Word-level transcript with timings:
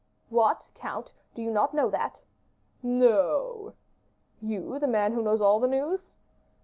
"What! 0.29 0.67
Count, 0.73 1.13
do 1.35 1.43
you 1.43 1.51
not 1.51 1.75
know 1.75 1.87
that?" 1.91 2.21
"No." 2.81 3.75
"You, 4.41 4.79
the 4.79 4.87
man 4.87 5.13
who 5.13 5.21
knows 5.21 5.41
all 5.41 5.59
the 5.59 5.67
news?" 5.67 6.11